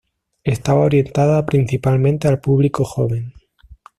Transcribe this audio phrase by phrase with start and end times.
[0.43, 3.33] Estaba orientada principalmente al público joven.